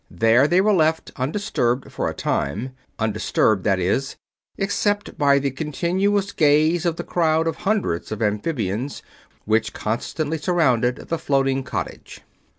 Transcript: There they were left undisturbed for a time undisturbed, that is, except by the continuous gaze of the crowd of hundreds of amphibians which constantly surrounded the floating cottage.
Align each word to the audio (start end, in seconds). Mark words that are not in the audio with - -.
There 0.09 0.47
they 0.47 0.61
were 0.61 0.73
left 0.73 1.11
undisturbed 1.15 1.91
for 1.91 2.09
a 2.09 2.13
time 2.15 2.71
undisturbed, 2.97 3.63
that 3.65 3.77
is, 3.77 4.15
except 4.57 5.15
by 5.15 5.37
the 5.37 5.51
continuous 5.51 6.31
gaze 6.31 6.87
of 6.87 6.95
the 6.95 7.03
crowd 7.03 7.45
of 7.45 7.57
hundreds 7.57 8.11
of 8.11 8.19
amphibians 8.23 9.03
which 9.45 9.73
constantly 9.73 10.39
surrounded 10.39 10.95
the 11.09 11.19
floating 11.19 11.61
cottage. 11.61 12.21